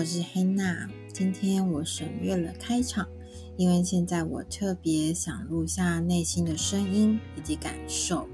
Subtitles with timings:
[0.00, 0.88] 我是黑娜。
[1.12, 3.06] 今天我省略了开场，
[3.58, 8.26] 因为现在我特别想录下内心的声音以及感受。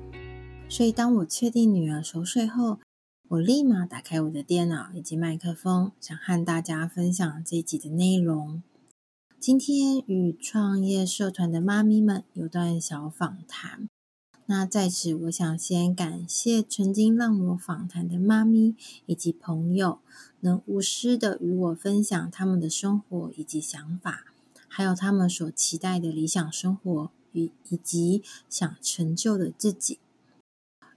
[0.68, 2.78] 所以当我确定女儿熟睡后，
[3.30, 8.62] 我立马打开我的电脑以及麦克风，想和大家分享这一集的内容。
[9.40, 13.88] 今天与创业社团的妈咪们有段小访谈。
[14.48, 19.98] 那在此，我想先感谢曾经让我访谈的妈咪以及朋友，
[20.38, 24.27] 能无私的与我分享他们的生活以及想法，
[24.69, 29.98] 还有他们所期待的理想生活与以及想成就的自己。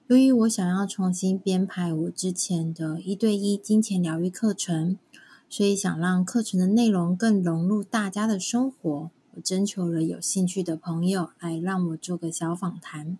[0.06, 5.00] 由于我想要重新编排我之前的一对一金钱疗愈课程，
[5.50, 13.18] 所以想让课程的内容更融入大家的生活，我征求了有兴趣的朋友来让我做个小访谈。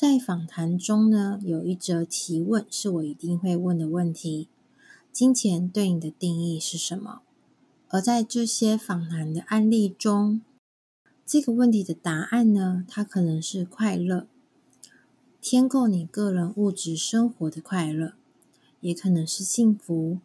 [0.00, 4.48] 在访谈中呢，有一则提问是我一定会问的问题：
[5.12, 7.20] 金钱对你的定义是什么？
[7.90, 10.40] 而在这些访谈的案例中，
[11.26, 14.26] 这个问题的答案呢，它可能是快乐，
[15.42, 18.14] 添购你个人物质生活的快乐，
[18.80, 20.16] 也可能是幸福，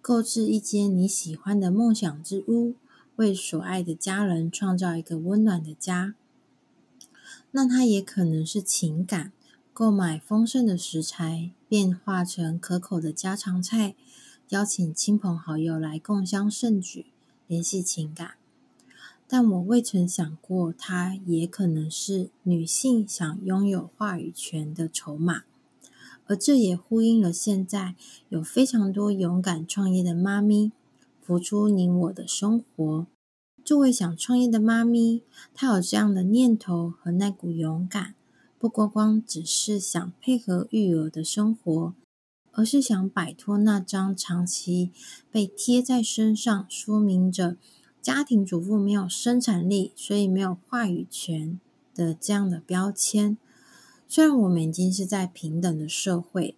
[0.00, 2.72] 购置一间你喜欢的梦想之屋，
[3.16, 6.14] 为所爱的家人创造一个温暖的家。
[7.60, 9.32] 那它也可能是情感，
[9.72, 13.96] 购买丰盛的食材，变化成可口的家常菜，
[14.50, 17.06] 邀请亲朋好友来共襄盛举，
[17.48, 18.34] 联系情感。
[19.26, 25.42] 但我未曾想过，它也可能是女性想拥有话语权的筹码，
[26.28, 27.96] 而这也呼应了现在
[28.28, 30.70] 有非常多勇敢创业的妈咪，
[31.20, 33.06] 浮出你我的生活。
[33.68, 38.14] 作为想创业的妈咪，她有这样的念头和那股勇敢，
[38.58, 41.92] 不光光只是想配合育儿的生活，
[42.52, 44.90] 而是想摆脱那张长期
[45.30, 47.58] 被贴在身上，说明着
[48.00, 51.60] 家庭主妇没有生产力，所以没有话语权
[51.94, 53.36] 的这样的标签。
[54.08, 56.56] 虽然我们已经是在平等的社会。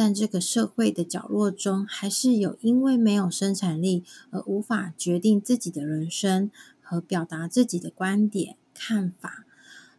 [0.00, 6.50] 但这个社会的角落中，还是有因为没有生产力而无法决定自己的人生
[6.80, 9.44] 和表达自己的观点、看法，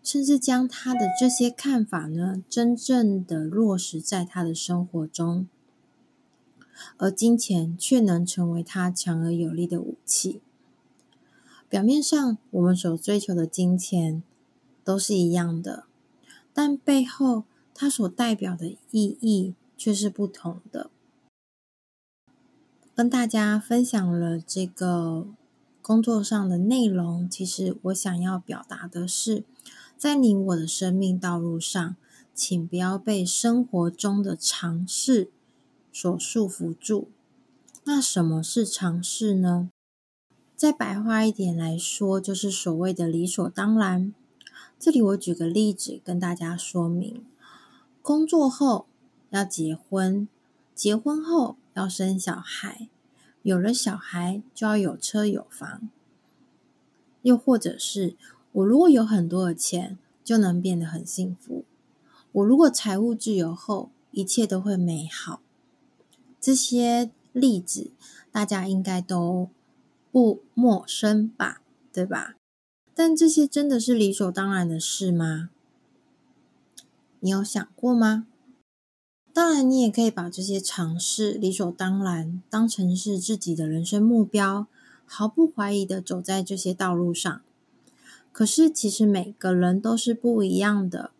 [0.01, 5.47] 甚至将他的这些看法呢，真正的落实在他的生活中，
[6.97, 10.41] 而金钱却能成为他强而有力的武器。
[11.69, 14.23] 表面上，我们所追求的金钱
[14.83, 15.83] 都是一样的，
[16.51, 17.43] 但背后
[17.75, 19.53] 它所代表的意义。
[19.81, 20.91] 却是不同的。
[22.93, 25.25] 跟大家分享了这个
[25.81, 29.43] 工作上的内容，其实我想要表达的是，
[29.97, 31.95] 在你我的生命道路上，
[32.35, 35.31] 请不要被生活中的尝试
[35.91, 37.09] 所束缚住。
[37.83, 39.71] 那什么是尝试呢？
[40.55, 44.13] 再白话一点来说，就是所谓的理所当然。
[44.77, 47.25] 这里我举个例子跟大家说明：
[48.03, 48.85] 工作后。
[49.31, 50.27] 要结婚，
[50.75, 52.89] 结婚后要生小孩，
[53.41, 55.89] 有了小孩就要有车有房。
[57.21, 58.15] 又或者是
[58.51, 61.63] 我如果有很多的钱，就能变得很幸福。
[62.33, 65.41] 我如果财务自由后，一切都会美好。
[66.39, 67.91] 这些例子
[68.31, 69.49] 大家应该都
[70.11, 71.61] 不陌生吧？
[71.93, 72.35] 对吧？
[72.93, 75.49] 但这些真的是理所当然的事吗？
[77.21, 78.27] 你有想过吗？
[79.33, 84.67] 当然，你也可以把这些尝试理所当然当成是自己的人生目标，
[85.05, 87.41] 毫不怀疑的走在这些道路上。
[88.33, 91.11] 可是，其实每个人都是不一样的，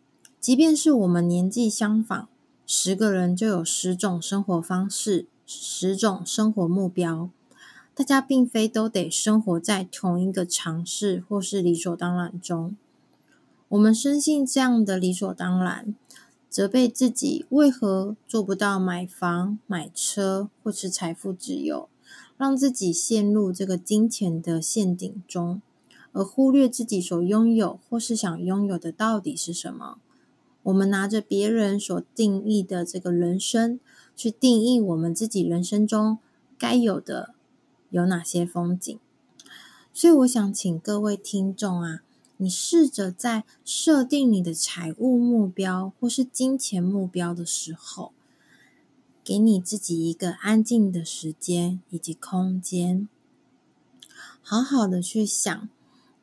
[0.42, 2.28] 即便是我们年纪相仿，
[2.68, 7.30] 十个人就有十种生活方式，十种生活目标。
[7.94, 12.76] 大家并非都得生活在同一个尝试或是理所当然中。
[13.70, 15.96] 我们深信这样的理所当然。
[16.52, 21.88] 责备自己为何做不到买房、买车或是财富自由，
[22.38, 25.62] 让自己陷入这个金钱的陷阱中，
[26.12, 30.00] 而忽略自己所拥有或是想拥有的到底是什么？
[30.64, 33.80] 我们拿着别人所定义的这个人生，
[34.14, 36.20] 去定义我们自己人生中
[36.58, 37.34] 该有的
[37.90, 39.00] 有哪些风景。
[39.94, 42.02] 所以，我想请各位听众啊。
[42.42, 48.14] 你试着在设定你的财务目标或是金钱目标的时候，
[49.24, 53.08] 给你自己一个安静的时间以及空间，
[54.42, 55.70] 好好的去想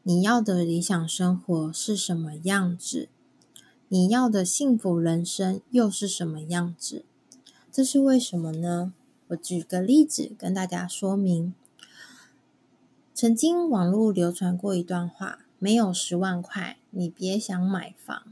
[0.03, 3.09] 你要的理想生活是什么样子，
[3.87, 7.05] 你要的幸福人生又是什么样子？
[7.71, 8.93] 这是为什么呢？
[9.29, 11.55] 我举个例子跟大家说明。
[13.15, 18.25] 曾经网络流传过一段话：“没有十万块，你别想买房。”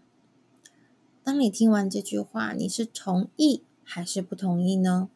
[1.24, 5.08] 当你听完这句话，你是同意还是不同意呢？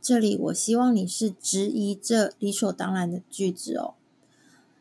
[0.00, 3.94] 这里我希望你是质疑这理所当然的句子哦。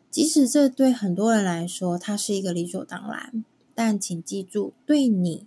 [0.09, 5.45] 即使这对很多人来说，它是一个理所当然，但请记住，对你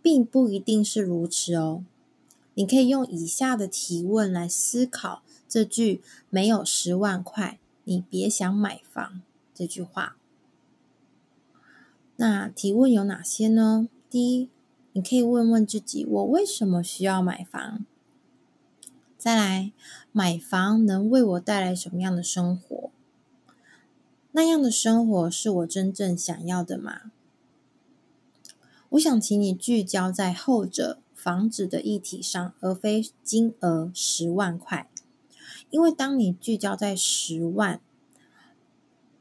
[0.00, 1.84] 并不一定是如此哦。
[2.54, 6.00] 你可以用以下的提问来思考这句
[6.30, 9.20] “没有十万块，你别想买房”
[9.58, 10.16] 这句话。
[12.14, 13.88] 那提问有哪些呢？
[14.08, 14.48] 第一，
[14.92, 17.84] 你可以问问自己：我为什么需要买房？
[19.16, 19.72] 再来，
[20.12, 22.90] 买房能为我带来什么样的生活？
[24.30, 27.10] 那样的生活是我真正想要的吗？
[28.90, 34.88] 我想请你聚焦在后者房子的议题上，而非金额十万块。
[35.70, 37.80] 因为当你聚焦在十万，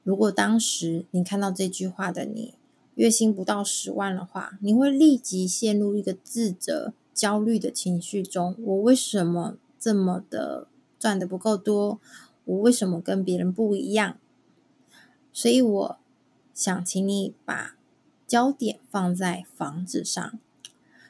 [0.07, 2.53] 如果当时你看到这句话的你，
[2.95, 8.55] 月薪不到十万的话，你会立即陷入一个自责、焦虑的情绪中。
[8.57, 11.99] 我为什么这么的赚得不够多？
[12.45, 14.17] 我为什么跟别人不一样？
[15.33, 15.97] 所以我
[16.53, 17.75] 想请你把
[18.25, 20.39] 焦点放在房子上。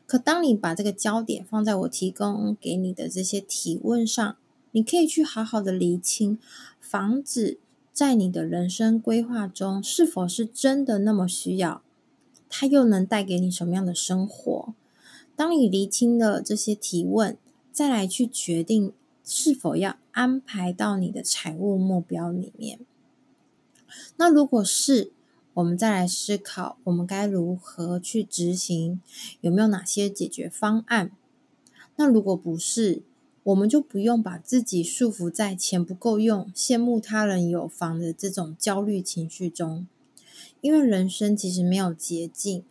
[0.08, 4.36] 可当你把这个焦点放在我提供给你的这些提问上，
[4.72, 6.40] 你可以去好好的厘清
[6.82, 7.60] 房子。
[7.98, 11.82] 在你的人生规划中，是否是真的那么需要？
[12.48, 14.76] 它又能带给你什么样的生活？
[15.36, 17.36] 当你厘清了这些提问，
[17.72, 18.94] 再来去决定
[19.26, 22.78] 是否要安排到你的财务目标里面。
[24.18, 25.12] 那如果是，
[25.56, 29.02] 我们再来思考，我们该如何去执行？
[29.42, 31.10] 有没有哪些解决方案？
[31.96, 33.02] 那如果不是，
[33.48, 39.88] 我们就不用把自己束缚在钱不够用、羡慕他人有房的这种焦虑情绪中，
[40.60, 42.66] 因为人生其实没有捷径，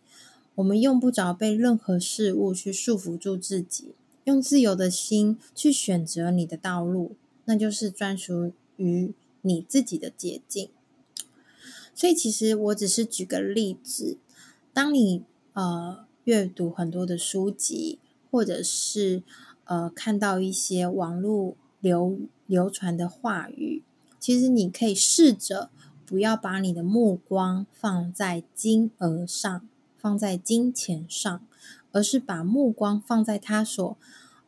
[0.53, 3.95] 我们用不着被任何事物去束缚住自己，
[4.25, 7.15] 用自由的心去选择你的道路，
[7.45, 10.69] 那就是专属于你自己的捷径。
[11.95, 14.17] 所以，其实我只是举个例子，
[14.71, 17.97] 当你呃阅读很多的书籍，
[18.29, 19.23] 或者是
[19.67, 23.83] 呃，看到一些网络流流传的话语，
[24.17, 25.69] 其实你可以试着
[26.05, 29.67] 不要把你的目光放在金额上，
[29.97, 31.41] 放在金钱上，
[31.91, 33.97] 而是把目光放在他所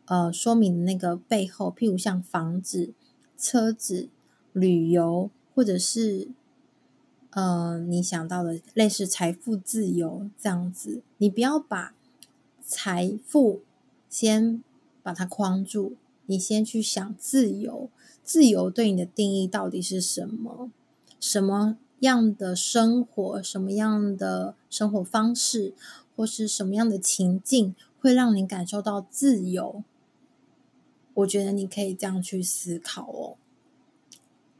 [0.05, 2.93] 呃说明的那个背后，譬如像房子、
[3.37, 4.07] 车子、
[4.53, 6.29] 旅游，或者是
[7.31, 11.93] 呃你想到的类似财富自由这样子，你不要把
[12.61, 13.59] 财富
[14.09, 14.63] 先。
[15.01, 17.89] 把它框住，你先去想自由。
[18.23, 20.69] 自由对你的定义到底是什么？
[21.19, 25.73] 什么样的生活，什么样的生活方式，
[26.15, 29.83] 或是什么样的情境，会让你感受到自由？
[31.15, 33.35] 我觉得你可以这样去思考哦。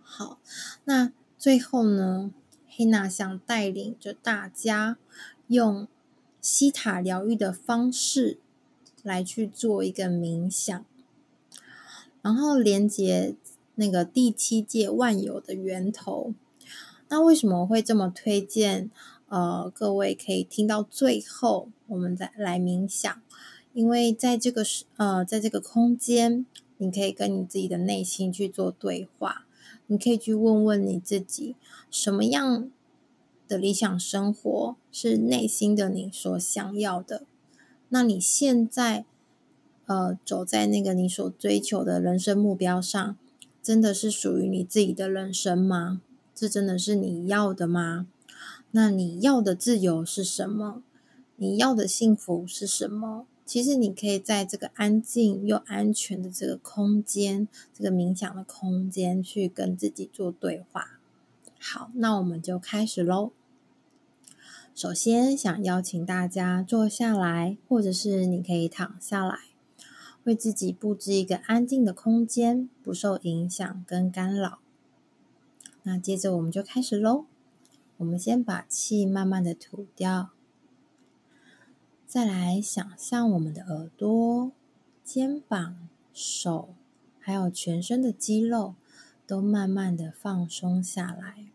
[0.02, 0.40] 好，
[0.86, 2.32] 那最后呢，
[2.68, 4.98] 黑娜想带领着大家
[5.48, 5.88] 用
[6.42, 8.40] 西塔疗愈的方式。
[9.10, 10.86] 来去做一个冥想，
[12.22, 13.36] 然后连接
[13.74, 16.36] 那个第七界万有的源头。
[17.10, 18.92] 那为什么会这么推荐？
[19.30, 23.22] 呃，各位可以听到最后，我们再来冥想。
[23.74, 24.64] 因为在这个
[24.98, 26.46] 呃，在这个空间，
[26.78, 29.48] 你可以跟你自己的内心去做对话。
[29.88, 31.56] 你可以去问问你自己，
[31.90, 32.70] 什么样
[33.48, 37.24] 的理想生活是内心的你所想要的？
[37.90, 39.06] 那你现在，
[39.86, 43.18] 呃，走在那个你所追求的人生目标上，
[43.62, 46.02] 真的是属于你自己的人生吗？
[46.34, 48.08] 这真的是你要的吗？
[48.72, 50.84] 那你要的自由是什么？
[51.36, 53.26] 你要的幸福是什么？
[53.46, 61.00] 其实你可以在这个安静又安全的这个空间，这个冥想的空间，去跟自己做对话。
[61.60, 63.32] 好，那我们就开始喽。
[64.80, 69.40] 首先，想邀请大家坐下来，或者是你可以躺下来，
[70.24, 74.60] 为自己布置一个安静的空间，不受影响跟干扰。
[75.84, 77.26] 那接着我们就开始喽。
[77.98, 80.30] 我们先把气慢慢的吐掉，
[82.08, 84.54] 再来想象我们的耳朵、
[85.04, 86.70] 肩膀、手，
[87.20, 88.76] 还有全身的肌肉，
[89.28, 91.48] 都慢慢的放松下来。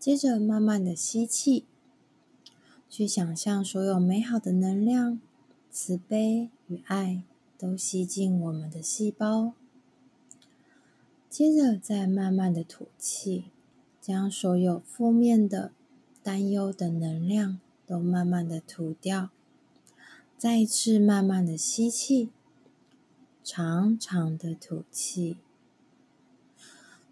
[0.00, 1.66] 接着，慢慢的吸气，
[2.88, 5.20] 去想象所有美好的能量、
[5.70, 7.22] 慈悲与爱
[7.58, 9.52] 都吸进我们的细胞。
[11.28, 13.44] 接着，再慢慢的吐气，
[14.00, 15.70] 将所有负面的、
[16.22, 19.28] 担忧的能量都慢慢的吐掉。
[20.38, 22.30] 再一次慢慢的吸气，
[23.44, 25.36] 长长的吐气，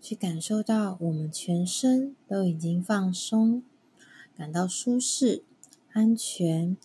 [0.00, 3.62] 去感受到我们全身都已经放松，
[4.36, 5.42] 感到舒适、
[5.92, 6.76] 安全。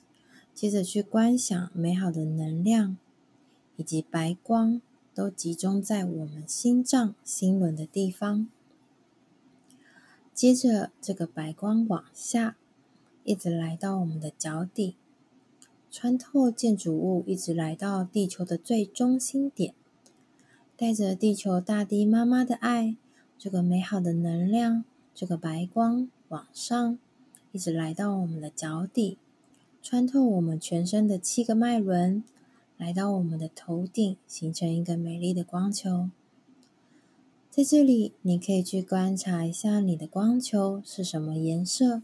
[0.53, 2.97] 接着去观想美好的能量
[3.75, 4.81] 以及白光。
[5.15, 8.49] 都集中在我们心脏、心轮的地方。
[10.33, 12.57] 接着，这个白光往下，
[13.23, 14.95] 一直来到我们的脚底，
[15.91, 19.75] 穿透建筑物，一直来到地球的最中心点，
[20.75, 22.95] 带着地球大地妈妈的爱，
[23.43, 26.97] 这个美好的能量，这个白光往上，
[27.51, 29.17] 一直来到我们的脚底，
[29.81, 32.23] 穿透我们全身的七个脉轮。
[32.77, 36.09] 来到我们的头顶，形成一个美丽的光球。
[37.51, 42.01] 在这里，你可以去观察一下你的光球是什么颜色？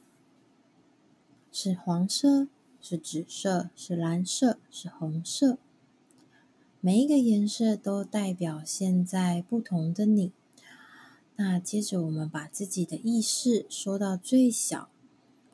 [1.53, 2.49] 是黄色？
[2.81, 3.69] 是紫色？
[3.77, 4.57] 是蓝色？
[4.69, 5.57] 是红色？
[6.81, 10.33] 每一个颜色都代表现在不同的你。
[11.41, 14.89] 那接着，我们把自己的意识缩到最小，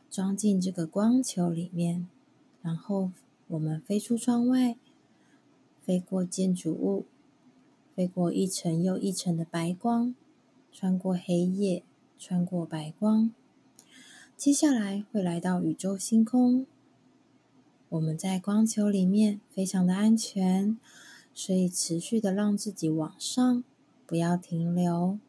[0.10, 2.08] 装进这个光球里面，
[2.63, 3.12] 然后
[3.50, 4.77] 我们飞出窗外。
[5.84, 7.06] 飞过建筑物，
[7.96, 10.15] 飞过一层又一层的白光，
[10.74, 11.84] 穿过黑夜，
[12.18, 13.32] 穿过白光，
[14.36, 16.65] 接下来会来到宇宙星空。
[17.89, 20.80] 我们在光球里面非常的安全，
[21.36, 23.63] 所以持续的让自己往上，
[24.08, 25.20] 不要停留。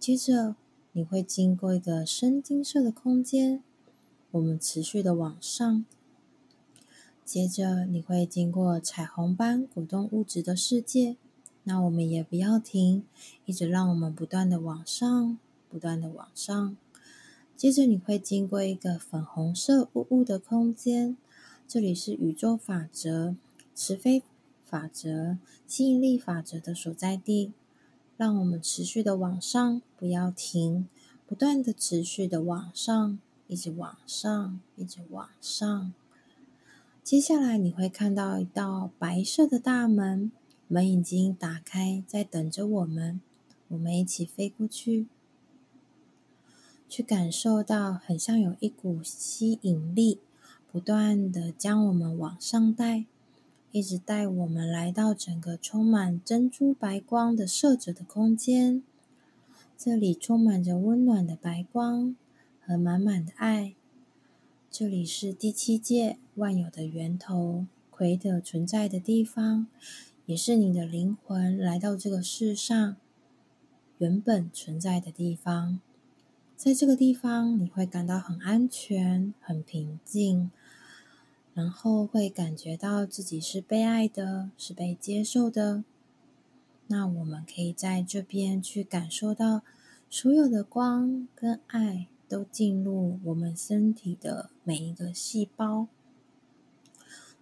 [0.00, 0.56] 接着
[0.92, 3.62] 你会经过一个深金色的空间，
[4.30, 5.84] 我们持续的往上。
[7.22, 11.16] 接着你会经过彩虹般果冻物质的世界，
[11.64, 13.04] 那我们也不要停，
[13.44, 15.36] 一直让我们不断的往上，
[15.68, 16.74] 不断的往上。
[17.54, 21.18] 接着你会经过一个粉红色雾雾的空间，
[21.68, 23.36] 这里是宇宙法则、
[23.74, 24.22] 磁非
[24.64, 27.52] 法则、吸引力法则的所在地，
[28.20, 30.86] 让我们持续的往上，不要停，
[31.26, 35.94] 不断的持续的往上，一直往上，一直往上。
[37.02, 40.30] 接下来你会看到一道白色的大门，
[40.68, 43.22] 门已经打开，在等着我们。
[43.68, 45.06] 我们一起飞过去，
[46.90, 50.18] 去感受到很像有一股吸引力，
[50.70, 53.06] 不断的将我们往上带，
[53.72, 58.82] 一直带我们来到整个充满珍珠白光的色泽的空间。
[59.78, 62.16] 这里充满着温暖的白光
[62.60, 63.74] 和满满的爱。
[64.72, 69.68] 这里是第七界万有的源头，奎的存在的地方，
[70.26, 72.96] 也是你的灵魂来到这个世上
[73.98, 75.78] 原本存在的地方。
[76.56, 80.50] 在这个地方，你会感到很安全、很平静，
[81.54, 85.84] 然后会感觉到自己是被爱的，是被接受的。
[86.86, 89.62] 那我们可以在这边去感受到
[90.08, 92.06] 所有的光跟爱。
[92.30, 95.88] 都进入我们身体的每一个细胞，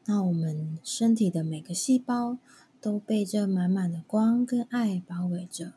[0.06, 2.38] 那我们身体的每个细胞
[2.80, 5.74] 都被这满满的光跟爱包围着。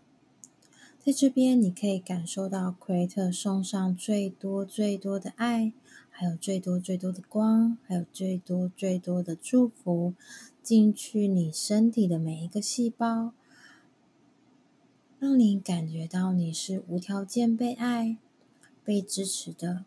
[1.04, 5.74] 在这边，你可以感受到奎特送上最多最多的爱，
[6.12, 10.14] 还有最多最多的光，还有最多最多的祝福
[10.62, 13.32] 进去你身体的每一个细胞，
[15.18, 18.18] 让你感觉到你是无条件被爱。
[18.84, 19.86] 被支持的，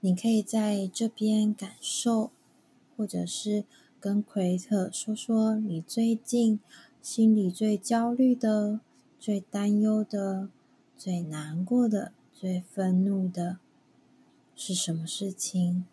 [0.00, 2.30] 你可以在这边感受，
[2.96, 3.64] 或者是
[4.00, 6.58] 跟奎特说说你最近
[7.02, 8.80] 心里最焦虑的、
[9.20, 10.48] 最担忧的、
[10.96, 13.58] 最难过的、最愤怒的
[14.60, 15.86] 是什么事情。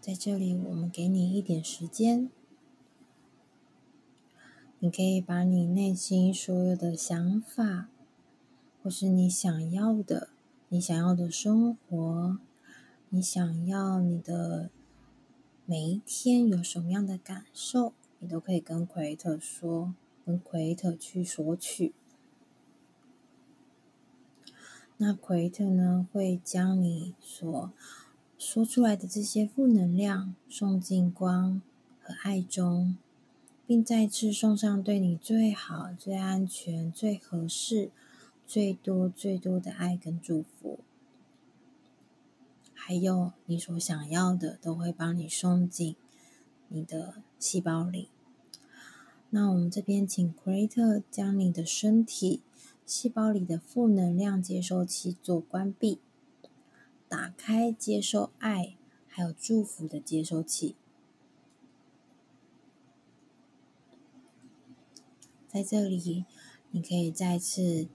[0.00, 2.30] 在这里，我们给你一点时间，
[4.78, 7.90] 你可以把你内心所有的想法。
[8.82, 10.30] 或是你想要的，
[10.70, 12.38] 你想要的生活，
[13.10, 14.70] 你想要你的
[15.66, 19.94] 每一天有什么样的感受，你都可以跟奎特说，
[20.24, 21.92] 跟奎特去索取。
[24.98, 27.72] 那奎特呢，会将你所
[28.38, 31.60] 说出来的这些负能量送进光
[32.00, 32.96] 和爱中，
[33.66, 37.90] 并再次送上对你最好、最安全、最合适。
[38.50, 40.78] 最多最多的爱跟祝福，
[42.72, 45.96] 还有你所想要的，都会帮你送进
[46.68, 48.08] 你的细胞里。
[49.28, 52.40] 那我们这边请奎特将你的身体
[52.88, 55.98] 细胞里的负能量接收器做关闭，
[57.06, 58.76] 打开接受爱
[59.06, 60.74] 还有祝福的接收器。
[65.46, 66.24] 在这里，
[66.70, 67.88] 你可以再次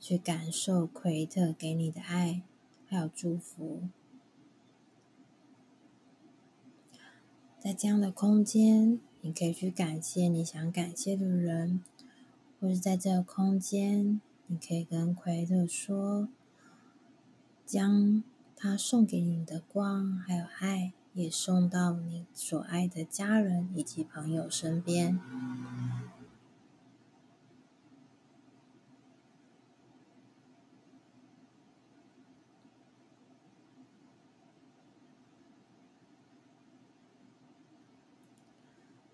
[0.00, 2.42] 去感受奎特给你的爱
[2.88, 3.82] 还有祝福。
[7.60, 11.84] 在这样的空间，你可以去感谢你想感谢的人，
[12.60, 16.28] 或是在这个空间，你可以跟奎特说，
[17.64, 18.22] 将
[18.56, 25.20] 他送给你的光还有爱，也送到你所爱的家人以及朋友身边。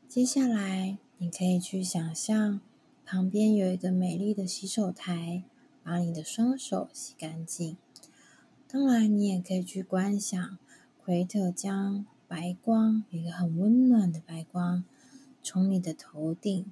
[0.08, 2.60] 接下来，你可以去想象
[3.04, 5.44] 旁边有一个美丽的洗手台，
[5.82, 7.76] 把你的双手洗干净。
[8.66, 10.58] 当然，你也可以去观想
[11.04, 14.84] 奎特将白光，一个很温暖的白光，
[15.42, 16.64] 从你的头顶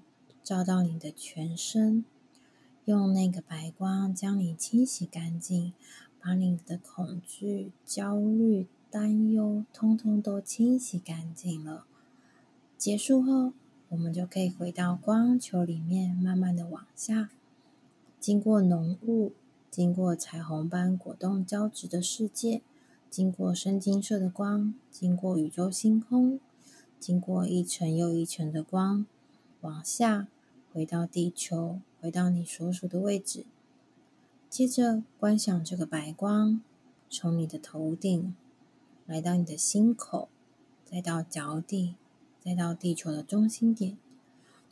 [0.42, 2.04] 照到你的全身，
[2.87, 5.75] 用那个白光将你清洗干净，
[6.18, 11.84] 把你的恐惧、焦虑、担忧，通通都清洗干净了。
[12.78, 13.52] 结束后，
[13.90, 17.28] 我们就可以回到光球里面，慢慢的往下，
[18.20, 19.32] 经过浓雾，
[19.68, 22.62] 经过彩虹般果冻交织的世界，
[23.11, 26.38] 经过深金色的光，经过宇宙星空，
[27.00, 29.06] 经过一层又一层的光，
[29.62, 30.28] 往下
[30.73, 33.44] 回到地球，回到你所属的位置。
[34.49, 36.62] 接着观想这个白光
[37.09, 38.36] 从你的头顶
[39.06, 40.28] 来到你的心口，
[40.84, 41.97] 再到脚底。
[42.42, 43.98] 再到地球的中心点，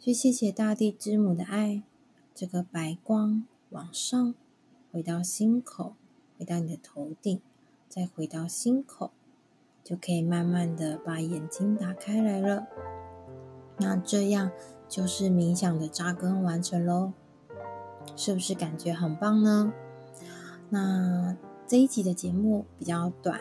[0.00, 1.82] 去谢谢大地之母的爱。
[2.34, 4.34] 这个白光往上，
[4.90, 5.94] 回到心口，
[6.38, 7.40] 回到你的头顶，
[7.88, 9.10] 再回到心口，
[9.84, 12.68] 就可以慢慢的把眼睛打开来了。
[13.78, 14.50] 那这样
[14.88, 17.12] 就是冥想的扎根完成喽，
[18.16, 19.72] 是不是感觉很棒呢？
[20.70, 23.40] 那这一集的节目比较短，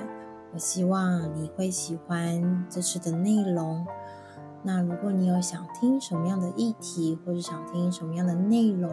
[0.54, 3.86] 我希望你会喜欢这次的内容。
[4.68, 8.92] 那如果你有想听什么样的议题，或者想听什么样的内容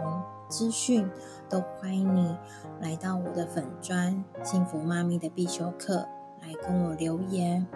[0.48, 1.10] 资讯，
[1.48, 2.36] 都欢迎你
[2.80, 6.06] 来到我的粉专幸福妈咪的必修课
[6.40, 7.66] 来跟我留言，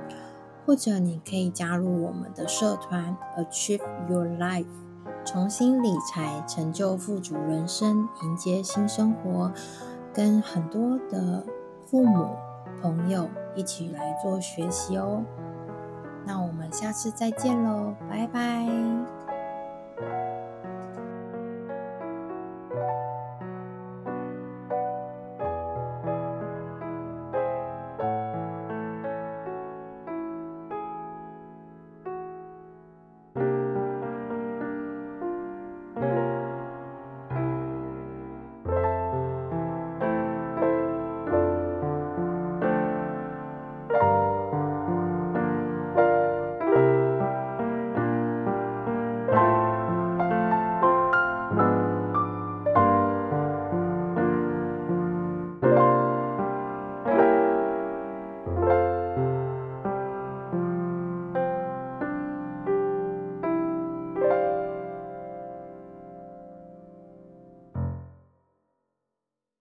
[0.64, 4.66] 或者你可以加入我们的社团 Achieve Your Life，
[5.24, 9.50] 重新理财，成就富足人生，迎接新生活，
[10.14, 11.44] 跟很多的
[11.84, 12.28] 父母
[12.80, 15.24] 朋友一起来做学习哦。
[16.70, 19.17] 下次再见喽，拜拜。